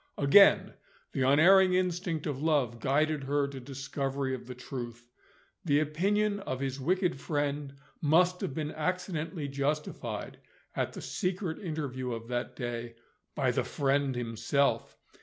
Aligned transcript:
Again, 0.17 0.73
the 1.11 1.21
unerring 1.21 1.75
instinct 1.75 2.25
of 2.25 2.41
love 2.41 2.79
guided 2.79 3.23
her 3.25 3.47
to 3.47 3.59
discovery 3.59 4.33
of 4.33 4.47
the 4.47 4.55
truth. 4.55 5.05
The 5.63 5.79
opinion 5.79 6.39
of 6.39 6.59
his 6.59 6.79
wicked 6.79 7.19
friend 7.19 7.75
must 8.01 8.41
have 8.41 8.55
been 8.55 8.71
accidentally 8.71 9.47
justified, 9.47 10.39
at 10.75 10.91
the 10.93 11.03
secret 11.03 11.59
interview 11.59 12.13
of 12.13 12.29
that 12.29 12.55
day, 12.55 12.95
by 13.35 13.51
the 13.51 13.63
friend 13.63 14.15
himself! 14.15 14.97